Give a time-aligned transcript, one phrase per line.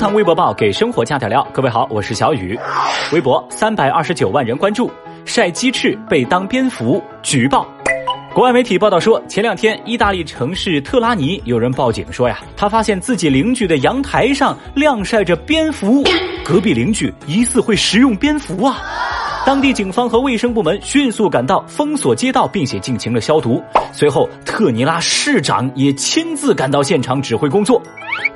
[0.00, 1.46] 堂微博报给生活加点料。
[1.52, 2.58] 各位好，我是小雨。
[3.12, 4.90] 微博三百二十九万人关注，
[5.26, 7.68] 晒鸡翅被当蝙蝠举报。
[8.32, 16.02] 国外媒体报道说，前两天意大利城市特拉尼有人报警说呀，他发现自己邻居的阳台上晾晒着蝙蝠，
[16.42, 18.78] 隔壁邻居疑似会食用蝙蝠啊。
[19.46, 23.60] 当地警方和卫生部门迅速赶到，封锁街道，并且进行了消毒。
[23.92, 27.82] 随后，特尼拉市长也亲自赶到现场指挥工作。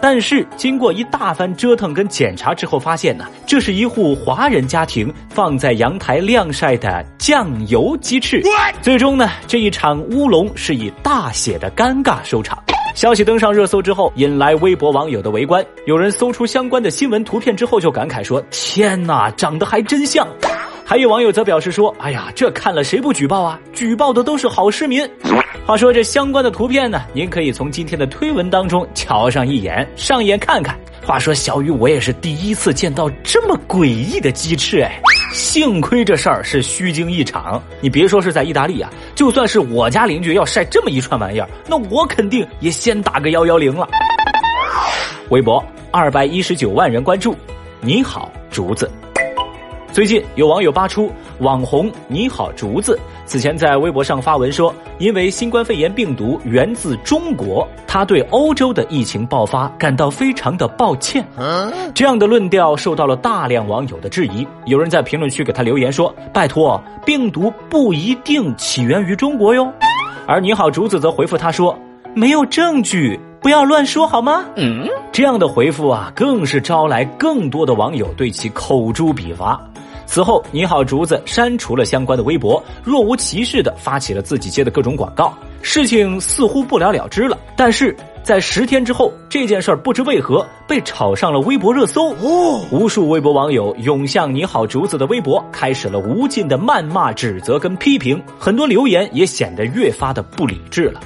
[0.00, 8.42] 但是，经过一大番折腾跟检查之后，发现呢，这是一户华人家庭放在阳台晾晒的酱油鸡翅。
[8.80, 12.58] 最终呢，这一场乌龙是以大写的尴尬收场。
[12.94, 15.64] 消息登上热搜之后，引来微博网友的围观。
[15.86, 20.26] 有人搜出相关的新闻图片之后，就感慨说：“天哪，长得还真像。”
[20.86, 23.58] 还有网友则表示说：“哎呀，这看了谁不举报啊？
[23.72, 25.08] 举报的都是好市民。”
[25.64, 30.78] 话说这相关的图片呢，您可以从今天的推文当中瞧上一眼，上眼看看。
[31.02, 35.00] 话说小雨，我也是第一次见到这么诡异的鸡翅哎，
[35.32, 37.62] 幸亏这事儿是虚惊一场。
[37.80, 43.88] 你别说是在意大利啊，就算是我家邻居要晒这么一串玩意儿，那我肯定也先打个幺幺零了。
[45.30, 47.34] 微博二百一十九万人关注，
[47.80, 48.90] 你好竹子。
[49.94, 61.24] 最近有网友扒出网红你好竹子此前在微博上发文说，因为新冠肺炎病毒源自中国，他对欧洲的疫情爆发感到非常的抱歉。
[61.94, 69.72] 这样的论调受到了大量网友的质疑，有人在评论区给他留言说：“拜托，病毒不一定起源于中国哟。”
[70.26, 71.78] 而你好竹子则回复他说
[72.14, 79.60] ：“没有证据，不要乱说好吗？”嗯，这样的回复啊，更是招来更多的网友对其口诛笔伐。
[80.06, 87.38] 此后，你好竹子删除了相关的微博，若无其事的发起了自己接的各种广告，事情似乎不了了之了。
[87.56, 92.14] 但是在十天之后，这件事儿不知为何被炒上了微博热搜，
[92.70, 101.00] 无数微博网友涌向你好竹子的微博，开始了无尽的谩骂、指责跟批评，很多留言也显得越发的不理智了。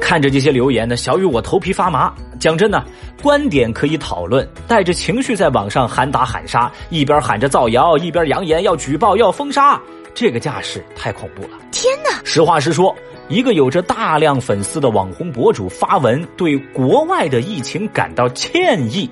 [0.00, 2.12] 看着这些留言呢，小雨我头皮发麻。
[2.40, 2.82] 讲真的，
[3.22, 9.78] 观点可以讨论，带着情绪在网上喊打喊杀，一边喊着造谣，一边扬言要举报、要封杀，
[10.14, 11.50] 这个架势太恐怖了。
[11.70, 12.18] 天哪！
[12.24, 12.96] 实话实说，
[13.30, 19.08] 一个有着大量粉丝的网红博主发文对国外的疫情感到歉意。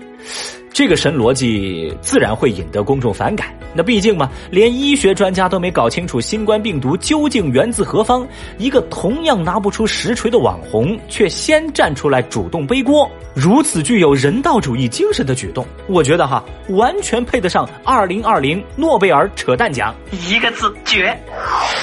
[0.72, 3.48] 这个神逻辑自然会引得公众反感。
[3.74, 8.26] 那毕竟嘛，连医学专家都没搞清楚新冠病毒究竟源自何方，
[8.58, 19.94] 一个同样拿不出实锤的网红，却先站出来主动背锅，如此具有人道主义精神的举动，我觉得哈，完全配得上二零二零诺贝尔扯淡奖。
[20.28, 21.16] 一个字绝。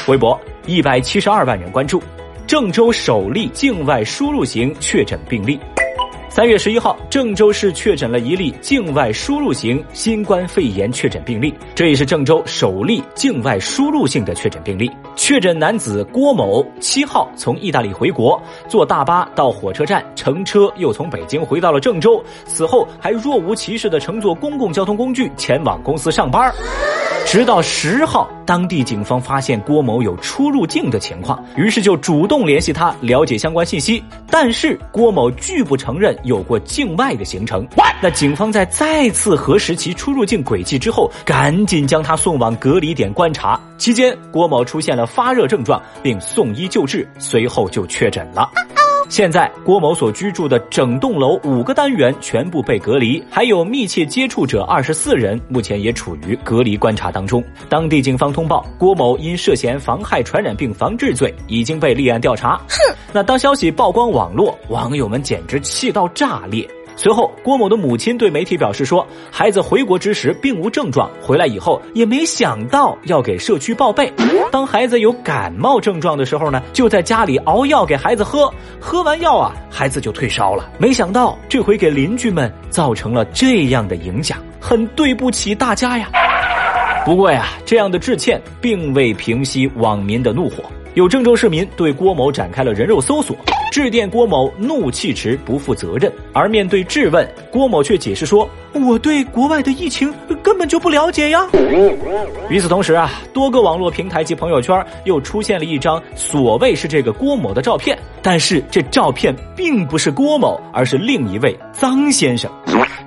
[0.07, 2.02] 微博一百七十二万人关注，
[2.48, 5.60] 郑州首例境外输入型确诊病例。
[6.30, 14.92] 三月十一号，郑州市确诊了一例境外输入型新冠肺炎确诊病例，这也是郑州首例境外输入性的确诊病例。
[15.16, 26.54] 确诊男子郭某七号从意大利回国，坐大巴到火车站乘车，又从北京回到了郑州，此后还若无其事地乘坐公共交通工具前往公司上班。
[27.35, 34.01] 直到十号，当地警方发现郭某有出入境的情况，于是就主动联系他了解相关信息。
[34.31, 37.68] 但是郭某拒不承认有过境外的行程。
[38.01, 43.59] 那警方在再次核实其出入境轨迹之后，赶紧将他送往隔离点观察。
[43.78, 48.50] 期间，郭某出现了发热症状，并送医救治，随后就确诊了。
[49.08, 57.44] 现在，郭某所居住的整栋楼五个单元全部被隔离，还有密切接触者二十四人，目前也处于隔离观察当中。
[57.70, 62.58] 当地警方通报，郭某因涉嫌妨害传染病防治罪已经被立案调查。
[62.68, 66.68] 哼，那当消息曝光网络，网友们简直气到炸裂。
[66.96, 74.12] 随后，郭某的母亲对媒体表示说，孩子回国之时并无症状，回来以后也没想到要给社区报备。
[74.52, 80.70] 当孩子有感冒症状的时候呢，就在家里熬药给孩子喝，喝完药啊，孩子就退烧了。
[80.78, 86.09] 没想到这回给邻居们造成了这样的影响，很对不起大家呀。
[87.05, 90.63] 不过呀，这样的致歉并未平息网民的怒火，
[90.96, 93.37] 有郑州市民对郭某展开了人肉搜索。
[93.72, 96.11] 致电郭某，怒气值不负责任。
[96.34, 100.11] 而面对质问，郭某却解释说：“我对国外的疫情
[100.41, 101.47] 根本就不了解呀。”
[102.49, 107.96] 与此同时啊，多个网络平台及朋友圈又出现了一张所谓是这个郭某的照片，
[108.26, 112.52] 但是这照片并不是郭某，而是另一位臧先生。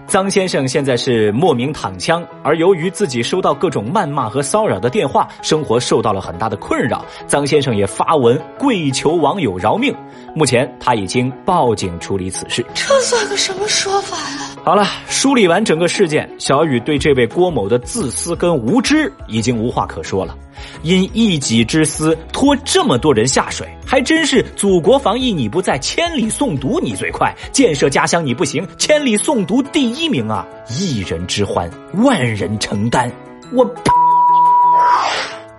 [0.06, 7.04] 臧先生现在是莫名躺枪，而由于自己收到各种谩骂和骚扰的电话，生活受到了很大的困扰。
[7.26, 9.92] 臧先生也发文跪求网友饶命。
[10.36, 12.64] 目前他已经报警处理此事。
[12.72, 14.56] 这算个什么说法呀？
[14.64, 20.34] 好了，梳理完整个事件，小雨对这位郭某的自私跟无知已经无话可说了。
[20.82, 30.46] 因一己之私拖这么多人下水，还真是祖国防疫你不在，千里送毒你最快；建设家乡你不行，千里送毒第一名啊！
[30.68, 33.10] 一人之欢，万人承担。
[33.50, 33.90] 我呸！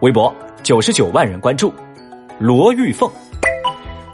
[0.02, 0.32] 微博
[0.62, 1.74] 九十九万人关注，
[2.38, 3.12] 罗玉凤。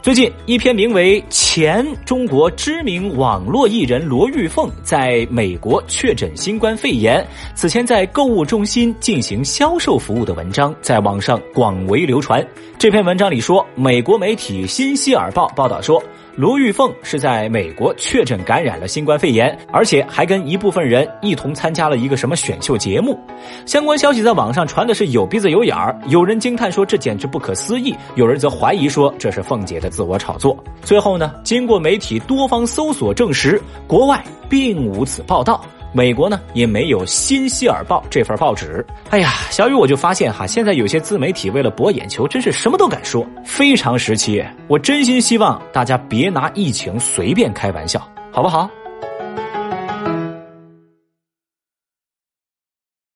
[0.06, 7.26] 最近，一篇名为《前中国知名网络艺人罗玉凤在美国确诊新冠肺炎，
[7.56, 12.40] 此前在购物中心进行销售服务》的文章在网上广为流传。
[12.78, 16.00] 这篇文章里说，美国媒体《新希尔报》报道说。
[16.36, 23.18] 卢玉凤是在美国确诊感染了新冠肺炎，而且还跟一部分人一同参加了一个什么选秀节目。
[23.64, 30.62] 相关消息在网上传的是有鼻子有眼儿，有人惊叹说这简直不可思议，有人则怀疑说这是凤姐的自我炒作。
[30.82, 35.64] 最后呢，经过媒体多方搜索证实，国外并无此报道。
[35.96, 38.84] 美国呢也没有《新希尔报》这份报纸。
[39.08, 44.44] 哎呀，小雨我就发现哈，现在有些自媒体为了博眼球，真是什么都敢说，非常时期。
[44.68, 48.68] 我真心希望大家别拿疫情随便开玩笑，好不好？